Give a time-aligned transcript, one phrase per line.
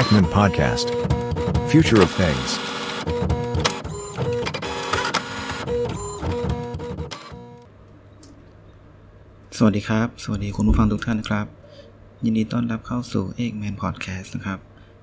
[0.00, 0.86] Eggman Podcast.
[1.70, 2.50] Future of Things.
[9.56, 11.46] สวัสดีครับ สวัสดีคุณผู้ฟังทุกท่านนะครับ
[12.24, 14.58] ยินดีต้อนรับเข้าสู่ e g g Man Podcast นะครับ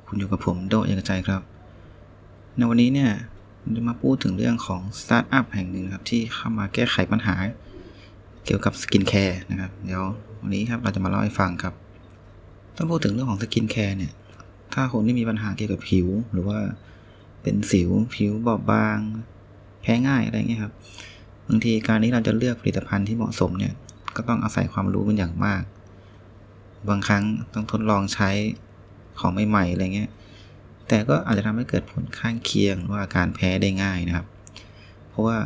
[0.07, 1.41] คุณอยู่กับผมโดเอกใจครับ
[2.57, 3.11] ในวันนี้เนี่ย
[3.75, 7.35] จะมาพูดถึงเรื่องของสตาร์ทอัพแห่งหนึ่งครับ ที่เข้ามาแก้ไขปัญหา
[8.45, 10.03] เกี่ยวกับ skincare นะครับ เดี๋ยว
[10.41, 11.73] วันนี้ครับเราจะมาเล่าให้ฟังครับ
[12.75, 14.13] ถ้าพูดถึงเรื่องของ skincare เนี่ย
[14.73, 16.57] ถ้าคนที่มีปัญหาเกี่ยวกับผิว หรือว่า
[17.41, 18.97] เป็นสิวผิวบอบบาง
[19.81, 20.73] แพ้ง่ายอะไรเงี้ยครับ
[21.47, 23.73] บางทีการที่เราจะเลือกผลิตภัณฑ์ที่เหมาะสมเนี่ย
[24.15, 25.63] ก็ต้องอาศัยความรู้เป็นอย่างมาก
[26.89, 28.29] บางครั้งต้องทดลองใช้
[29.19, 30.09] ของใหม่ๆอะไรเงี้ย
[30.87, 34.25] แต่ก็อาจจะทำให้เกิดผลข้างเคียงหรือว่าอาการแพ้ได้ง่ายนะครับ
[35.09, 35.37] เพราะว่า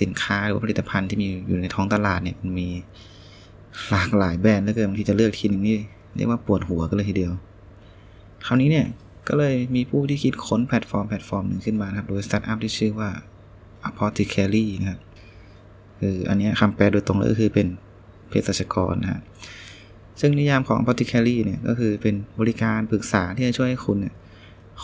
[0.00, 2.68] สินค้าหรือว่าผลิตภัณฑ์ที่มีอยู่ในท้องตลาดเนี่ยมันมี
[3.90, 5.76] หลากหลายแบรนด์เหลือเกินบางทีจะเลือกทีนึงนี่
[6.16, 7.32] เรียกว่าปวดหัวกันเลยทีเดียว
[8.46, 8.86] คราวนี้เนี่ย
[9.28, 13.10] ก็เลยมีผู้ที่คิดค้นแพลตฟอร์มแพลตฟอร์มหนึ่งขึ้นมานะครับ โดยสตาร์ทอัพที่ชื่อว่า
[13.88, 15.00] Apothecary นะครับ
[16.00, 17.66] คืออันนี้คำแปลโดยตรงเลยก็คือเป็น
[18.28, 19.20] เภสัชกรนะฮะ
[20.20, 24.14] ซึ่งนิยามของ Apothecary เนี่ยก็คือเป็นบริการปรึกษาที่จะช่วยให้คุณเนี่ย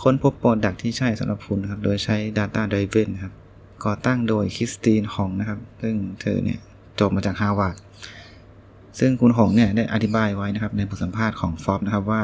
[0.01, 3.35] ค้นพบ product ที่ใช่สำหรับคุณนะครับ โดยใช้ Data Driven นะครับ
[3.85, 6.59] ก่อตั้งโดยคริสตินฮองนะครับ ซึ่งเธอเนี่ย
[7.01, 7.77] จบมาจากฮาร์วาร์ด
[8.99, 12.23] ซึ่งคุณหงเนี่ยได้อธิบายไว้นะครับในบทสัมภาษณ์ของฟอบนะครับว่า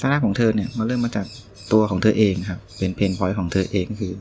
[0.00, 1.26] สาร์ทของเธอเนี่ยมาเริ่มมาจาก
[1.72, 4.12] ตัวของเธอเองครับ เป็น pain point ของเธอเองคือ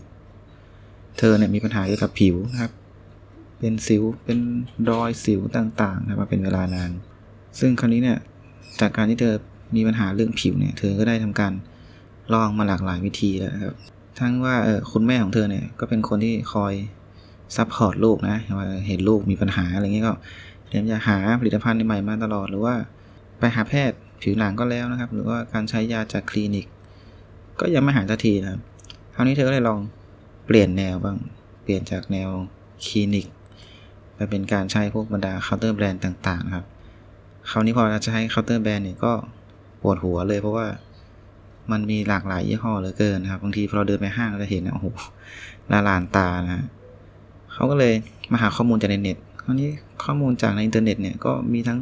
[1.20, 2.72] เธอเนี่ยมีปัญหาเกี่ยวกับผิวนะครับ
[3.60, 4.40] เป็นสิว เป็น
[4.92, 6.92] รอยสิวต่างๆนะมาเป็นเวลานาน
[7.60, 8.18] ซึ่งคราวนี้เนี่ย
[8.82, 9.34] จากการที่เธอ
[9.76, 11.54] มีปัญหาเรื่องผิวเนี่ยเธอก็ได้ทำการ
[12.34, 13.76] ลองมาหลากหลายวิธีแล้วครับ
[14.20, 16.74] ทั้งว่าเออคุณแม่ของเธอเนี่ยก็เป็นคนที่คอย
[17.56, 20.14] support ลูกนะว่าเห็นลูกมีปัญหาอะไรเงี้ยก็
[20.66, 22.76] พยายามจะหาผลิตภัณฑ์ใหม่มาตลอดหรือว่า
[23.40, 26.66] ไปหาแพทย์ ผิวหนังก็แล้วนะครับ หรือว่าการใช้ยาจากคลินิก
[27.60, 28.62] ก็ยังไม่หายสักทีนะครับ
[29.14, 29.80] คราวนี้เธอก็เลยลอง
[30.48, 31.18] เปลี่ยนแนวบ้าง
[31.64, 32.30] เปลี่ยนจากแนว
[32.86, 33.26] คลินิก
[34.16, 36.66] ไปเป็นการใช้พวกบรรดา counter brand ต่างๆครับ
[37.50, 39.14] คราวนี้พอเราจะใช้ counter brand เนี่ยก็
[39.82, 40.68] ปวดหัวเลยเพราะว่า
[41.72, 44.88] มันมีหลากหลายยี่ห้อเหลือเกินนะครับ บางทีพอเราเดินไปห้างเราจะเห็นโอ้โห
[45.72, 46.66] ละลานตานะฮะ
[47.54, 47.94] เขาก็เลย
[48.32, 49.70] มาหาข้อมูลจากในเน็ตคราวนี้
[50.04, 51.80] ข้อมูลจากในอินเทอร์เน็ตเนี่ยก็มีทั้ง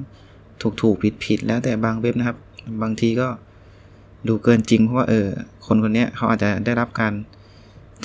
[0.62, 2.38] ถูกถูกผิดผิดแล้วแต่บางเว็บนะครับ
[2.82, 3.28] บางทีก็
[4.28, 5.28] ดูเกินจริงเพราะว่าเออ
[5.68, 7.14] คนคนนี้เขาอาจจะได้รับการ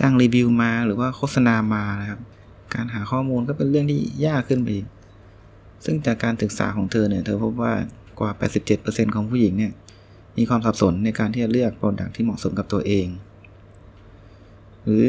[0.00, 2.20] จ้างรีวิวมาหรือว่าโฆษณามานะครับ
[2.74, 4.86] การหาข้อมูลก็เป็นเรื่องที่ยากขึ้นไปอีก
[5.84, 7.72] ซึ่งจากการศึกษาของเธอเนี่ย เธอพบว่า
[8.18, 8.30] กว่า
[8.72, 9.72] 87%ของผู้หญิงเนี่ย
[10.38, 13.06] มีความสับสนในการที่จะเลือก product ที่เหมาะสมกับตัวเอง
[14.82, 15.04] หรือ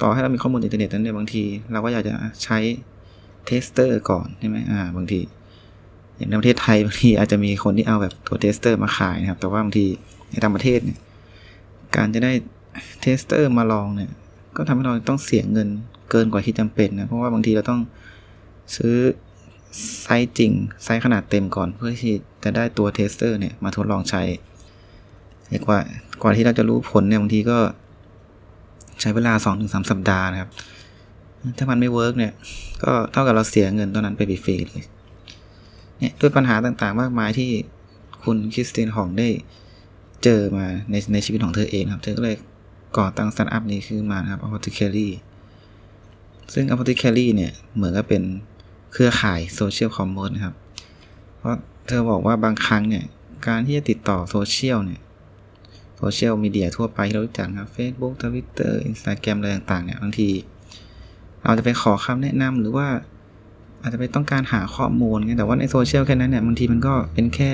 [0.00, 1.42] ต่อให้เรามีข้อมูลอินเทอร์เน็ตนั้นเนี่ยบางที
[1.72, 2.14] เราก็อยากจะ
[2.44, 2.58] ใช้
[3.46, 5.20] tester ก่อนใช่ไหมอ่า บางที
[6.20, 9.86] อย่างในประเทศไทยบางทีอาจจะมีคนที่เอาแบบตัว tester มาขายนะครับ แต่ว่าบางที
[10.30, 10.98] ในต่างประเทศเนี่ย
[11.96, 12.32] การจะได้
[13.00, 14.10] tester มาลองเนี่ย
[14.56, 15.68] ก็ทำให้เราต้องเสียเงิน
[16.10, 17.80] เกินกว่าที่จำเป็นนะ เพราะว่าบางทีเราต้อง
[18.76, 18.94] ซื้อ
[20.02, 20.52] ไซส์จริง
[20.84, 22.14] ไซส์ขนาดเต็มก่อนเพื่อที่
[22.44, 24.22] จะได้ตัว tester เนี่ยมาทดลองใช้
[25.66, 25.78] กว่า
[26.22, 27.58] กว่าที่เราจะรู้ผลเนี่ยบางทีก็
[29.00, 30.50] ใช้เวลา 2-3 สัปดาห์นะครับ
[31.58, 32.32] ถ้ามันไม่ work เนี่ย
[32.82, 34.84] ก็เท่ากับเราเสียเงินตอนนั้นไปฟรีเลย
[36.00, 37.50] เนี่ยด้วยปัญหาต่างๆ มากมายที่
[38.24, 39.28] คุณคริสตินหงได้
[40.24, 42.36] เจอมาในในชีวิตของเธอเองครับ เธอก็เลย
[42.98, 45.08] ก่อตั้งสตาร์ทอัพนี้ขึ้นมานะครับ Apothecary
[46.54, 48.22] ซึ่ง Apothecary เนี่ยเหมือนกับเป็น
[48.92, 50.54] เครือข่าย social commerce นะครับ
[51.38, 51.56] เพราะ
[51.88, 53.04] เธอบอกว่าบางครั้งเนี่ย
[53.46, 55.00] การที่จะติดต่อโซเชียลเนี่ย
[55.98, 60.28] โซเชียลมีเดียทั่วไปที่เรารู้จักครับ Facebook Twitter Instagram อะไรต่างๆเนี่ยบางที
[61.42, 62.86] เราจะไปขอคำแนะนำหรือว่า
[63.82, 67.52] อาจจะไปต้องการหาข้อมูลไงแต่ว่าในโซเชียลแค่นั้นเนี่ยบางทีมันก็เป็นแค่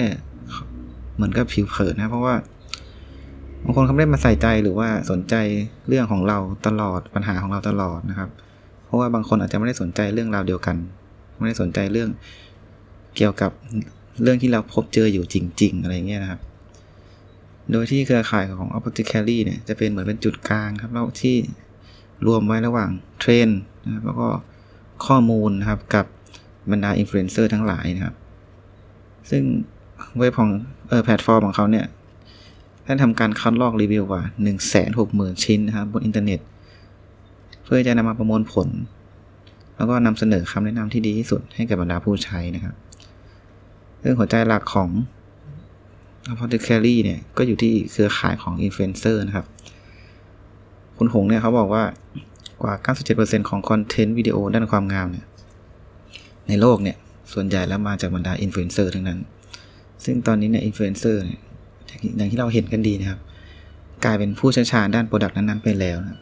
[1.14, 2.34] เหมือนกับผิวเผินนะเพราะว่า
[3.64, 5.34] บางคนเขาไม่ได้มาใส่ใจหรือว่าสนใจ
[5.88, 8.31] เรื่องของเราตลอดปัญหาของเราตลอดนะครับ
[8.84, 10.76] เพราะว่าบางคนอาจจะไม่ได้สนใจเรื่องราวเดียวกัน
[11.38, 12.10] ไม่ได้สนใจเรื่อง
[13.16, 13.50] เกี่ยวกับ
[14.22, 16.40] เรื่องที่เราพบเจออยู่จริง ๆ อะไรเงี้ยนะครับ
[17.73, 21.37] โดยที่เครือข่ายของ Apothecary เนี่ยจะเป็นเหมือนเป็นจุดกลางครับแล้วที่
[22.26, 22.90] รวมไว้ระหว่าง
[23.20, 23.49] เทรนด์
[23.84, 24.28] นะครับแล้วก็
[25.06, 26.06] ข้อมูลนะครับกับ
[26.70, 28.14] บรรดาอินฟลูเอนเซอร์ทั้งหลายนะครับ
[29.30, 29.42] ซึ่ง
[30.18, 30.50] เว็บของ
[30.88, 31.86] เออแพลตฟอร์มของเขาเนี่ย
[32.84, 34.56] ได้ทำการคัดลอกรีวิวกว่า 1 6 0
[34.96, 36.40] 0 0 0 ชิ้นนะครับบนอินเทอร์เน็ต
[37.64, 38.68] เพื่อจะนำมาประมวลผล
[39.76, 42.74] แล้วก็นำเสนอคำแนะนำที่ดีที่สุดให้กับบรรดาผู้ใช้นะครับ
[44.02, 44.88] ซึ่งหัวใจหลักของ
[46.32, 49.46] Apothecary เนี่ย ก็อยู่ที่เครือข่ายของอินฟลูเอนเซอร์นะครับ
[50.96, 51.84] คุณหงเนี่ยเขาบอกว่า
[52.62, 52.74] กว่า
[53.12, 55.26] 97%ของคอนเทนต์วิดีโอด้านความงามเนี่ย
[56.48, 56.96] ในโลกเนี่ย
[57.32, 59.19] ส่วนใหญ่แล้วมาจากบรรดาอินฟลูเอนเซอร์ทั้งนั้น
[60.04, 61.40] ซึ่งตอนนี้เนี่ยอินฟลูเอนเซอร์เนี่ย
[62.16, 63.20] อย่างที่เราเห็นกันดีนะครับ
[64.04, 66.20] กลายเป็นผู้เชี่ยวชาญด้าน product นั้นๆไปแล้วนะครับ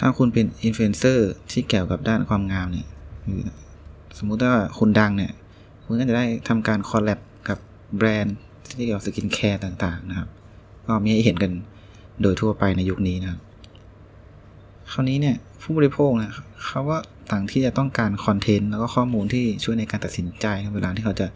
[0.00, 2.86] ถ้าคุณเป็นอินฟลูเอนเซอร์ที่เกี่ยวกับด้านความงามเนี่ย
[4.18, 5.32] สมมุติว่าคุณดังเนี่ย
[5.84, 7.58] คุณก็จะได้ทำการ collab กับ
[7.96, 8.36] แบรนด์
[8.68, 10.28] ที่เกี่ยวกับ skincare ต่างๆนะครับ
[10.86, 11.52] ก็มีให้เห็นกัน
[12.22, 13.40] โดยทั่วไปในยุคนี้นะครับ
[14.92, 16.32] คราวนี้เนี่ยผู้บริโภคนะ
[16.64, 16.98] เขาว่า
[17.32, 21.26] ต่างที่จะต้องการคอนเทนต์แล้วก็ข้อมูลที่ช่วยในการตัดสินใจเวลาที่เขาจะ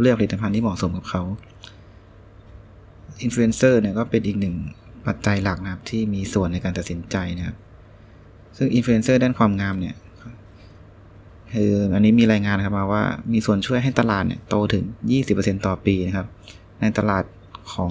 [0.00, 1.22] เลือกผลิตภัณฑ์ที่เหมาะสมกับเขา
[3.22, 4.54] อินฟลูเอนเซอร์เนี่ยก็เป็นอีกหนึ่ง
[5.06, 7.56] ปัจจัยหลักนะครับที่มีส่วนในการตัดสินใจนะครับ
[8.56, 9.94] ซึ่งอินฟลูเอนเซอร์ด้านความงามเนี่ย
[11.54, 13.02] คืออันนี้มีรายงานครับมาว่า
[13.32, 14.84] มีส่วนช่วยให้ตลาดเนี่ยโตถึง
[15.24, 16.26] 20%ต่อปีนะครับ
[16.80, 17.24] ในตลาด
[17.72, 17.90] ของ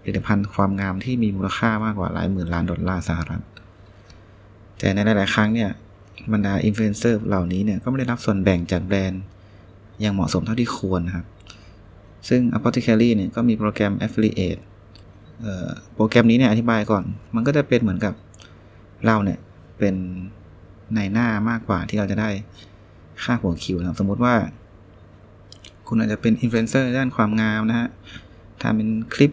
[0.00, 3.42] ผลิตภัณฑ์ความงามที่มีมูลค่ามากกว่าหลายหมื่นล้านดอลลาร์สหรัฐ
[4.78, 5.70] แต่ในหลาย ๆ ครั้งเนี่ย
[6.32, 9.22] บรรดาอินฟลูเอนเซอร์เหล่านี้เนี่ยก็ไม่ได้รับส่วนแบ่งจากแบรนด์
[10.00, 11.26] อย่างเหมาะสมเท่าที่ควรนะครับ
[12.28, 14.60] ซึ่ง Apothecary เนี่ยก็มีโปรแกรม Affiliate
[15.94, 17.04] โปรแกรมนี้เนี่ยอธิบายก่อน
[17.34, 18.14] มันก็จะเป็นเหมือนกับ
[19.06, 19.38] เราเนี่ย
[19.78, 22.30] เป็นนายหน้ามากกว่าที่เราจะได้
[23.22, 24.34] ค่าหัวคิวนะสมมติว่า
[25.88, 27.88] คุณอาจจะเป็นอินฟลูเอนเซอร์ด้านความงามนะฮะ
[28.60, 29.32] ทำเป็นคลิป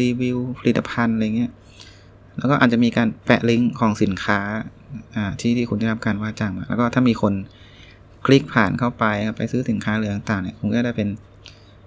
[0.00, 1.50] รีวิวผลิตภัณฑ์อะไรเงี้ย
[2.38, 4.40] แล้วก็อาจจะมีการแปะลิงก์ของสินค้า
[5.40, 7.34] ที่ที่คุณได้รับการว่าจ้างมา แล้วก็ถ้ามีคน
[8.26, 9.04] คลิกผ่านเข้าไป
[9.36, 11.08] ไปซื้อสินค้าหรือต่างๆเนี่ยคุณก็ได้เป็น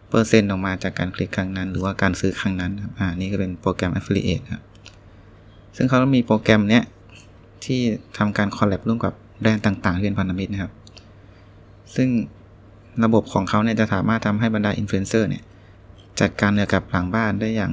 [0.09, 4.63] เปอร์เซ็นต์ออกมาจากการคลิกครั้งนั้น หรือว่าการซื้อครั้งนั้นครับอ่านี่ก็เป็นโปรแกรม Affiliate ครับ
[5.75, 6.83] ซึ่งเขามีโปรแกรมเนี้ย
[7.65, 7.79] ที่
[8.17, 10.71] ทำการ collab ร่วมกับแบรนด์ต่างๆที่เป็นพันธมิตรนะครับ
[11.95, 12.09] ซึ่ง
[13.03, 15.44] ระบบของเขาเนี่ยจะสามารถทำให้บรรดาอินฟลูเอนเซอร์เนี่ย
[16.19, 17.71] จัดการเกี่ยวกับหลังบ้านได้อย่าง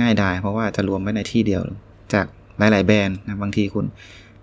[0.00, 1.62] ง่ายดาย เพราะว่าจะรวมไว้ในที่เดียว
[2.14, 2.26] จาก
[2.58, 3.86] หลาย ๆ แบรนด์นะบางทีคุณ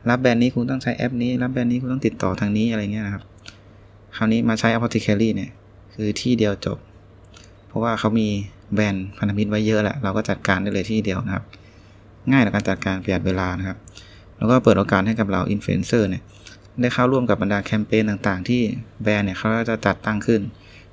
[0.09, 3.24] รับแบรนด์นี้คุณต้องใช้แอปนี้ รับแบรนด์นี้คุณต้องติดต่อทางนี้อะไรเงี้ยนะครับ
[4.15, 5.51] คราวนี้มาใช้ Apothecary เนี่ย
[5.94, 6.77] คือที่เดียวจบ
[7.68, 8.27] เพราะว่าเขามี
[8.74, 11.44] แบรนด์พันธมิตรไว้เยอะแหละ เราก็จัดการได้เลยที่เดียวนะครับ
[12.31, 13.77] ง่ายในการจัดการประหยัดเวลานะครับ
[14.38, 16.24] แล้วก็เปิดโอกาสให้กับเราอินฟลูเอนเซอร์เนี่ย
[16.81, 18.62] ได้เข้าร่วมกับบรรดาแคมเปญต่างๆ ที่
[19.04, 20.42] แบรนด์เนี่ยเขาจะจัดตั้งขึ้น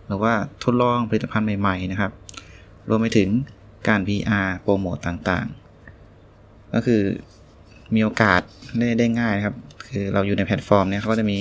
[0.07, 0.35] หรือว่า
[0.65, 2.13] ทดลองผลิตภัณฑ์ใหม่ๆนะครับ
[2.89, 3.29] รวมไปถึง
[3.89, 7.03] การ PR โปรโมตต่างๆ ก็คือ
[7.95, 8.41] มีโอกาส
[8.79, 11.39] ได้ได้ง่ายนะครับ คือเราอยู่ในแพลตฟอร์มเนี่ยเขาก็จะมี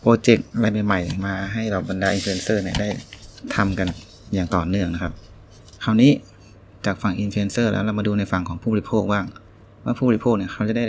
[0.00, 2.88] โปรเจกต์อะไรใหม่ๆมาให้เราบรรดาอินฟลูเอนเซอร์เนี่ยได้
[3.56, 3.88] ทำกัน
[4.34, 5.12] อย่างต่อเนื่องนะครับ
[5.84, 6.12] คราวนี้
[6.86, 9.24] จากฝั่งอินฟลูเอนเซอร์แล้วเรามาดูในฝั่งของผู้บริโภคบ้าง
[9.84, 10.84] ว่าผู้บริโภคเนี่ยเขาจะได้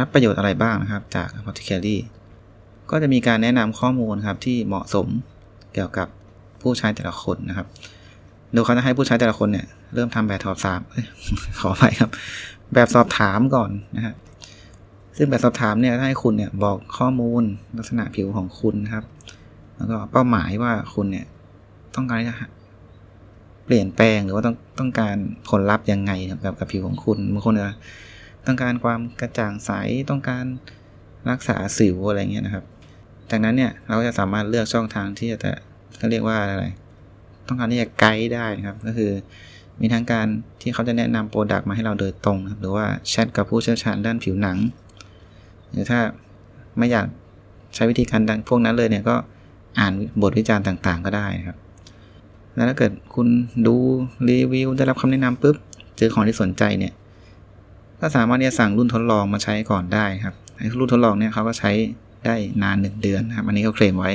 [0.00, 1.96] รับประโยชน์อะไรบ้างนะครับ จาก Apothecary
[2.90, 5.06] ก็จะมีการแนะนำข้อมูลครับที่เหมาะสม
[5.74, 6.08] เกี่ยวกับ
[6.62, 7.66] ผู้ใช้แต่ละคนนะครับ
[8.52, 10.80] โดยเขาจะให้ผู้ใช้แต่ละคนเนี่ยเริ่มทำแบบสอบถาม
[11.60, 12.10] เข้าไปครับ
[12.74, 14.14] แบบสอบถามก่อนนะฮะ
[15.16, 17.42] ซึ่งแบบสอบถามเนี่ยให้คุณเนี่ยบอกข้อมูล
[17.76, 19.04] ลักษณะผิวของคุณนะครับ
[19.76, 21.26] แล้วก็เป้าหมายว่าคุณเนี่ย
[21.94, 22.34] ต้องการจะ
[23.64, 25.16] เปลี่ยนแปลงหรือว่าต้องต้องการ
[25.48, 27.76] ผลลัพธ์ยังไงกับกับผิวของคุณบางคนเนี่ย
[28.46, 29.70] ต้องการความกระจ่างใส
[30.10, 30.44] ต้องการ
[31.30, 32.64] รักษาสิวอะไรเงี้ยนะครับ
[33.30, 35.52] จากนั้นเนี่ยเราจะสามารถเลือกช่องทางที่จะ
[35.96, 36.64] เขาเรียกว่าอะไร
[37.48, 39.12] ต้องการที่จะไกด์ได้นะครับ ก็คือ
[39.80, 40.26] มีทั้งการ
[40.60, 44.56] ที่เขาจะแนะนำโปรดักต์มาให้เราโดยตรงนะครับหรือว่าแชทกับผู้เชี่ยวชาญด้านผิวหนัง
[45.70, 46.00] หรือถ้า
[46.78, 47.06] ไม่อยาก
[47.74, 49.16] ใช้วิธีการดังพวกนั้นเลยเนี่ยก็
[49.78, 49.92] อ่าน
[50.22, 51.56] บทวิจารณ์ต่างๆ ก็ได้ครับ
[52.54, 53.28] แล้วถ้าเกิดคุณ
[53.66, 53.76] ดู
[54.28, 55.56] รีวิวได้รับคำแนะนำปุ๊บ
[55.96, 56.92] เจอของที่สนใจเนี่ย
[58.00, 61.70] ก็สามารถที่จะสั่งรุ่นทดลองมาใช้ก่อนได้ครับไอ้รุ่นทดลองเนี่ยเขาก็ใช้
[62.26, 64.12] ได้นานหนึ่งเดือนครับอันนี้เขาเคลมไว้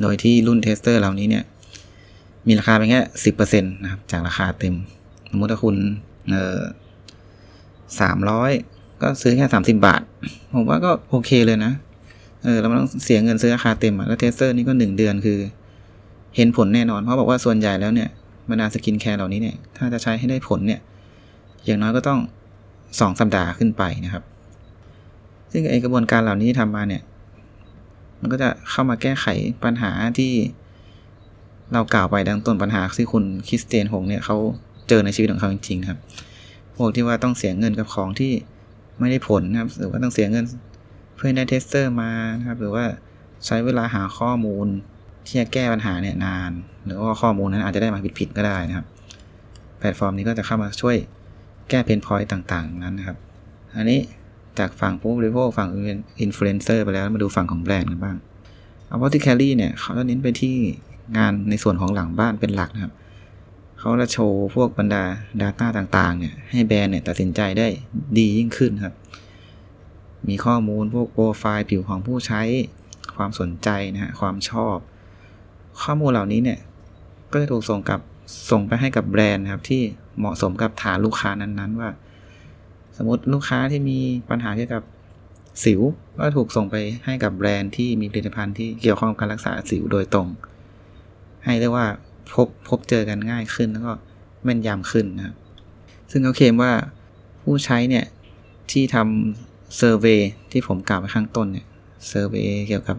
[0.00, 1.44] โดยที่รุ่น tester เหล่านี้เนี่ย
[2.46, 4.74] มีราคาเพียงแค่สิบเปอร์เซ็นต์นะครับ จากราคาเต็ม
[5.30, 5.76] สมมติถ้าคุณ
[6.30, 6.60] เออ
[8.00, 8.50] สามร้อย
[9.02, 10.02] ก็ซื้อแค่สามสิบบาท
[10.54, 11.72] ผมว่าก็โอเคเลยนะ
[12.44, 15.38] เออเราไม่ต้องเสียเงินซื้อราคาเต็มอะแล้ว tester นี่ก็หนึ่งเดือนคือ
[16.36, 18.08] เห็นผลแน่นอน เพราะบอกว่าส่วนใหญ่แล้วเนี่ย
[18.50, 20.80] บรรดา skincare เหล่านี้เนี่ย ถ้าจะใช้ให้ได้ผลเนี่ย
[21.64, 22.20] อย่างน้อยก็ต้อง
[23.00, 24.24] สองสัปดาห์ขึ้นไปนะครับ
[25.52, 27.02] ซึ่งไอ้กระบวนการเหล่านี้ทำมาเนี่ย
[28.20, 29.26] มันก็จะเข้ามาแก้ไข
[29.64, 30.32] ปัญหาที่
[31.72, 34.36] เรากล่าวไปข้างต้นปัญหาที่คุณคริสเตียนหงเนี่ยเขา
[34.88, 35.98] เจอในชีวิตของเขาจริงๆครับ
[36.76, 38.32] พวกที่ว่าต้องเสียเงินกับของที่
[38.98, 40.44] ไม่ได้ผลนะครับ หรือว่าต้องเสียเงิน
[41.16, 42.84] เพื่อได้ tester มานะครับ หรือว่า
[43.46, 44.66] ใช้เวลาหาข้อมูล
[45.26, 46.50] ที่จะแก้ปัญหาเนี่ยนาน
[46.86, 48.86] หรือว่าข้อมูลนั้นอาจจะได้มาผิดๆก็ได้นะครับ
[49.78, 50.96] แพลตฟอร์มนี้ก็จะเข้ามาช่วย
[51.70, 53.16] แก้ pain point ต่างๆ นั้นนะครับ
[53.76, 54.00] อันนี้
[54.58, 55.68] จากฝั่งผู้บริโภคฝั่ง
[56.20, 58.16] อินฟลูเอนเซอร์ไปแล้วมาดูฝั่งของแบรนด์กันบ้าง
[58.86, 60.56] เอาว่าที่แคลรี่เนี่ยเขาจะเน้นไปที่
[61.16, 62.94] งานในส่วนของหลังบ้านเป็นหลักนะครับ
[63.78, 65.02] เขาจะโชว์พวกบรรดา
[65.40, 67.68] Data ต่างๆเนี่ยให้แบรนด์เนี่ยตัดสินใจได้
[68.18, 68.94] ดียิ่งขึ้นครับ
[70.28, 72.42] มีข้อมูลพวกโปรไฟล์ผิวของผู้ใช้
[73.16, 74.76] ความสนใจนะฮะความชอบ
[75.82, 76.58] ข้อมูลเหล่านี้เนี่ย
[77.32, 78.00] ก็จะถูกส่งกับ
[78.50, 79.82] ส่งไปให้กับแบรนด์นะครับที่
[80.18, 81.90] เหมาะสมกับฐานลูกค้านั้นๆ ว่า
[82.96, 83.98] สมมติลูกค้าที่มี
[84.30, 84.82] ปัญหาเกี่ยวกับ
[85.64, 85.80] สิว
[86.18, 90.28] ก็ถูกส่งไปให้กับแบรนด์ที่มีผลิตภัณฑ์ที่เกี่ยวข้องกับการรักษาสิวโดยตรง
[91.46, 91.86] ให้เรียกว่า
[92.32, 93.92] พบพบเจอกันง่ายขึ้นแล้วก็
[94.44, 95.36] แม่นยำขึ้นนะครับ
[96.10, 96.72] ซึ่งเขาเคลมว่า
[97.42, 98.04] ผู้ใช้เนี่ย
[98.70, 100.20] ที่ทำ survey
[100.52, 101.66] ที่ผมกล่าวไปข้างต้นเนี่ย
[102.08, 102.96] survey เกี่ยวกับ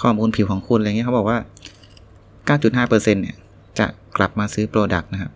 [0.00, 1.38] ข้อมูลผิวของคุณอะไรเงี้ยเขาบอกว่า
[2.48, 3.36] 9.5%เนี่ย
[3.78, 5.32] จะกลับมาซื้อ product นะครับ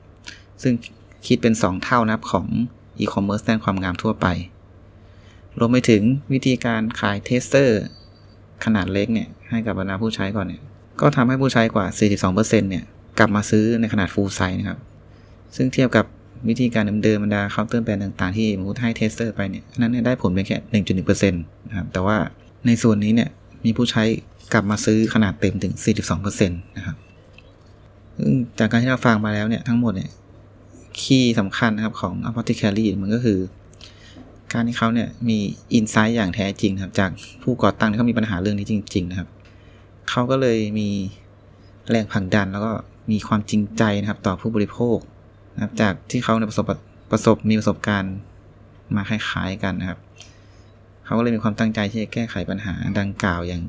[0.63, 0.75] ซึ่ง
[1.27, 2.47] คิดเป็น 2 เท่านะครับของ
[2.99, 4.27] อีคอมเมิร์ซด้านความงามทั่วไป
[5.59, 7.81] รวมไปถึงวิธีการขาย tester
[8.65, 10.63] ขนาดเล็กเนี่ย ให้กับบรรดาผู้ใช้ก่อนเนี่ย
[11.01, 11.87] ก็ทำให้ผู้ใช้กว่า
[12.29, 12.85] 42%เนี่ย
[13.19, 14.79] กลับมาซื้อในขนาด full size นะครับ
[15.57, 16.05] ซึ่งเทียบกับ
[16.49, 22.17] วิธีการเดิมๆบรรดา counter brand ต่างๆ ที่มูดให้ tester ไปเนี่ยนั้นเนี่ยได้ผลเพียงแค่ 1.1%นะครับ แต่ว่า
[22.67, 23.29] ในส่วนนี้เนี่ย
[23.65, 24.03] มีผู้ใช้
[24.53, 25.75] กลับมาซื้อขนาดเต็มถึง
[26.11, 26.97] 42%นะครับ
[28.19, 30.11] ซึ่งจากการที่เราฟังมาแล้วเนี่ยทั้งหมดเนี่ย
[31.01, 33.39] คีย์สำคัญนะครับของ Apothecary มันก็คือ
[34.53, 35.39] การที่เขาเนี่ยมี
[35.73, 37.11] อินไซต์อย่างแท้จริงครับจาก
[37.43, 39.29] ผู้ก่อตั้งที่เขามีปัญหาเรื่องนี้จริง ๆ นะครับ
[40.11, 40.89] เขาก็เลยมี
[41.91, 42.73] แรงผลักดันแล้วก็
[43.11, 44.99] มีความจริงใจนะครับต่อผู้บริโภค
[45.55, 46.67] นะครับจากที่เขาประสบ
[47.11, 48.15] ประสบมีประสบการณ์
[48.97, 49.99] มาคล้ายๆกันนะครับ
[51.05, 53.63] เขาก็เลยมีความตั้งใจที่จะแก้ไขปัญหาดังกล่าวอย่าง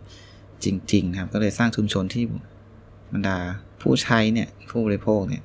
[0.64, 2.24] จริง ๆ นะครับ ก็เลยสร้างชุมชนที่
[3.14, 3.38] บรรดา
[3.82, 5.42] ผู้ใช้เนี่ยผู้บริโภคเนี่ย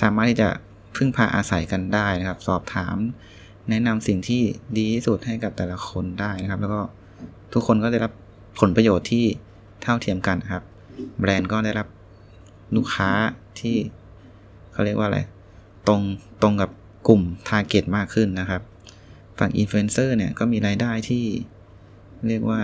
[0.00, 0.48] สามารถที่จะ
[0.96, 2.96] พึ่งพาอาศัยกันได้นะครับ สอบถาม
[3.70, 4.42] แนะนำสิ่งที่
[4.76, 6.80] ดีที่สุดให้กับแต่ละคนได้นะครับ แล้วก็
[7.52, 8.12] ทุกคนก็ได้รับ
[8.60, 9.24] ผลประโยชน์ที่
[9.82, 10.62] เท่าเทียมกันครับ
[11.20, 11.86] แบรนด์ก็ได้รับ
[12.76, 13.10] ลูกค้า
[13.60, 13.76] ที่
[14.72, 15.18] เขาเรียกว่าอะไร
[15.86, 16.00] ตรง
[16.42, 16.70] ตรงกับ
[17.08, 18.62] กลุ่ม target มากขึ้นนะครับ
[19.38, 21.24] ฝั่งอินฟลูเอนเซอร์เนี่ยก็มีรายได้ที่
[22.28, 22.60] เรียกว่า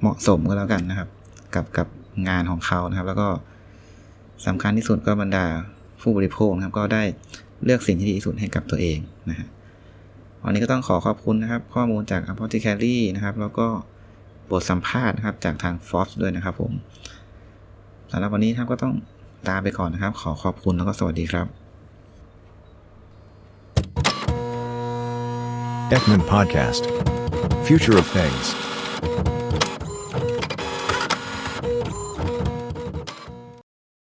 [0.00, 1.08] เหมาะสมก็แล้วกันนะครับ
[1.54, 1.88] กับกับ
[2.28, 3.28] งานของเขานะครับ แล้วก็
[4.46, 5.44] สำคัญที่สุดก็บรรดา
[6.00, 7.02] ผู้บริโภคนะครับ ก็ได้
[7.64, 8.98] เลือกสิ่งที่ดีที่สุดให้กับตัวเอง
[9.30, 9.48] นะฮะ
[10.44, 13.66] วันนี้ก็ต้องขอขอบคุณนะครับ ข้อมูลจาก Apothecary นะครับ แล้วก็
[14.50, 16.72] บทสัมภาษณ์นะครับจากทาง Fox ด้วยนะครับผม
[18.10, 18.94] สำหรับวันนี้ครับก็ต้อง
[19.48, 21.46] ลาไปก่อนนะครับ ขอขอบคุณแล้วก็สวัสดีครับ
[25.96, 26.84] Ekman Podcast.
[27.66, 29.39] Future of Things.